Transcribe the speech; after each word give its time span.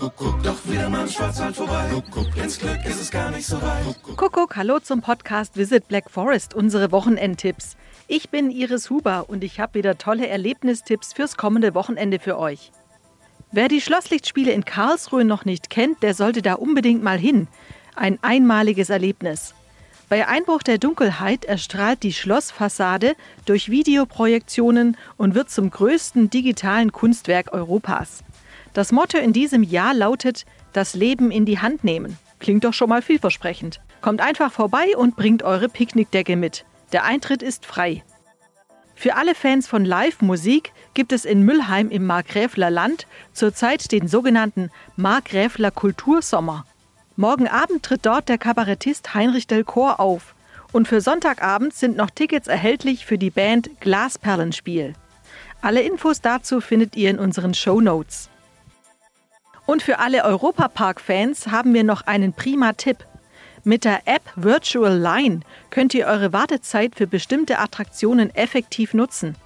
Kuckuck, 0.00 0.42
doch 0.42 0.56
wieder 0.64 0.88
mal 0.88 1.02
im 1.02 1.08
Schwarzwald 1.08 1.54
vorbei. 1.54 1.84
Kuckuck, 1.92 2.34
ins 2.38 2.58
Glück 2.58 2.78
ist 2.86 3.02
es 3.02 3.10
gar 3.10 3.30
nicht 3.30 3.46
so 3.46 3.60
weit. 3.60 3.84
Kuckuck, 4.16 4.56
hallo 4.56 4.80
zum 4.80 5.02
Podcast 5.02 5.58
Visit 5.58 5.88
Black 5.88 6.10
Forest, 6.10 6.54
unsere 6.54 6.90
Wochenendtipps. 6.90 7.76
Ich 8.08 8.30
bin 8.30 8.50
Iris 8.50 8.88
Huber 8.88 9.26
und 9.28 9.44
ich 9.44 9.60
habe 9.60 9.74
wieder 9.74 9.98
tolle 9.98 10.26
Erlebnistipps 10.26 11.12
fürs 11.12 11.36
kommende 11.36 11.74
Wochenende 11.74 12.18
für 12.18 12.38
euch. 12.38 12.72
Wer 13.52 13.68
die 13.68 13.82
Schlosslichtspiele 13.82 14.52
in 14.52 14.64
Karlsruhe 14.64 15.26
noch 15.26 15.44
nicht 15.44 15.68
kennt, 15.68 16.02
der 16.02 16.14
sollte 16.14 16.40
da 16.40 16.54
unbedingt 16.54 17.02
mal 17.02 17.18
hin. 17.18 17.46
Ein 17.94 18.18
einmaliges 18.22 18.88
Erlebnis. 18.88 19.54
Bei 20.08 20.26
Einbruch 20.26 20.62
der 20.62 20.78
Dunkelheit 20.78 21.44
erstrahlt 21.44 22.02
die 22.04 22.14
Schlossfassade 22.14 23.16
durch 23.44 23.70
Videoprojektionen 23.70 24.96
und 25.18 25.34
wird 25.34 25.50
zum 25.50 25.68
größten 25.68 26.30
digitalen 26.30 26.90
Kunstwerk 26.90 27.52
Europas. 27.52 28.24
Das 28.72 28.92
Motto 28.92 29.18
in 29.18 29.32
diesem 29.32 29.62
Jahr 29.62 29.94
lautet 29.94 30.44
Das 30.72 30.94
Leben 30.94 31.30
in 31.30 31.44
die 31.44 31.58
Hand 31.58 31.82
nehmen. 31.82 32.18
Klingt 32.38 32.64
doch 32.64 32.72
schon 32.72 32.88
mal 32.88 33.02
vielversprechend. 33.02 33.80
Kommt 34.00 34.20
einfach 34.20 34.52
vorbei 34.52 34.96
und 34.96 35.16
bringt 35.16 35.42
eure 35.42 35.68
Picknickdecke 35.68 36.36
mit. 36.36 36.64
Der 36.92 37.04
Eintritt 37.04 37.42
ist 37.42 37.66
frei. 37.66 38.02
Für 38.94 39.16
alle 39.16 39.34
Fans 39.34 39.66
von 39.66 39.84
Live-Musik 39.84 40.72
gibt 40.94 41.12
es 41.12 41.24
in 41.24 41.42
Müllheim 41.42 41.90
im 41.90 42.06
Markgräfler 42.06 42.70
Land 42.70 43.06
zurzeit 43.32 43.92
den 43.92 44.08
sogenannten 44.08 44.70
Markgräfler 44.96 45.70
Kultursommer. 45.70 46.66
Morgen 47.16 47.48
Abend 47.48 47.82
tritt 47.82 48.06
dort 48.06 48.28
der 48.28 48.38
Kabarettist 48.38 49.14
Heinrich 49.14 49.46
Delcourt 49.46 49.98
auf. 49.98 50.34
Und 50.72 50.86
für 50.86 51.00
Sonntagabend 51.00 51.74
sind 51.74 51.96
noch 51.96 52.10
Tickets 52.10 52.46
erhältlich 52.46 53.04
für 53.04 53.18
die 53.18 53.30
Band 53.30 53.70
Glasperlenspiel. 53.80 54.94
Alle 55.62 55.82
Infos 55.82 56.20
dazu 56.20 56.60
findet 56.60 56.96
ihr 56.96 57.10
in 57.10 57.18
unseren 57.18 57.54
Show 57.54 57.80
Notes. 57.80 58.30
Und 59.70 59.84
für 59.84 60.00
alle 60.00 60.24
Europapark-Fans 60.24 61.46
haben 61.46 61.74
wir 61.74 61.84
noch 61.84 62.04
einen 62.04 62.32
prima 62.32 62.72
Tipp. 62.72 63.06
Mit 63.62 63.84
der 63.84 64.00
App 64.04 64.22
Virtual 64.34 64.98
Line 64.98 65.42
könnt 65.70 65.94
ihr 65.94 66.08
eure 66.08 66.32
Wartezeit 66.32 66.96
für 66.96 67.06
bestimmte 67.06 67.60
Attraktionen 67.60 68.34
effektiv 68.34 68.94
nutzen. 68.94 69.36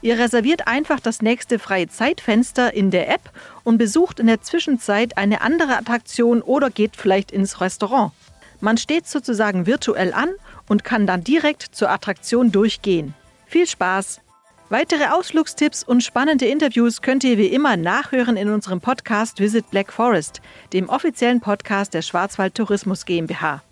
Ihr 0.00 0.18
reserviert 0.18 0.68
einfach 0.68 1.00
das 1.00 1.20
nächste 1.20 1.58
freie 1.58 1.86
Zeitfenster 1.86 2.72
in 2.72 2.90
der 2.90 3.10
App 3.10 3.30
und 3.62 3.76
besucht 3.76 4.20
in 4.20 4.26
der 4.26 4.40
Zwischenzeit 4.40 5.18
eine 5.18 5.42
andere 5.42 5.76
Attraktion 5.76 6.40
oder 6.40 6.70
geht 6.70 6.96
vielleicht 6.96 7.30
ins 7.30 7.60
Restaurant. 7.60 8.12
Man 8.60 8.78
steht 8.78 9.06
sozusagen 9.06 9.66
virtuell 9.66 10.14
an 10.14 10.30
und 10.66 10.84
kann 10.84 11.06
dann 11.06 11.24
direkt 11.24 11.60
zur 11.60 11.90
Attraktion 11.90 12.50
durchgehen. 12.52 13.12
Viel 13.44 13.66
Spaß! 13.66 14.22
Weitere 14.70 15.08
Ausflugstipps 15.08 15.84
und 15.84 16.02
spannende 16.02 16.46
Interviews 16.46 17.02
könnt 17.02 17.22
ihr 17.22 17.36
wie 17.36 17.48
immer 17.48 17.76
nachhören 17.76 18.36
in 18.38 18.48
unserem 18.48 18.80
Podcast 18.80 19.38
Visit 19.38 19.70
Black 19.70 19.92
Forest, 19.92 20.40
dem 20.72 20.88
offiziellen 20.88 21.40
Podcast 21.40 21.92
der 21.92 22.02
Schwarzwald 22.02 22.54
Tourismus 22.54 23.04
GmbH. 23.04 23.62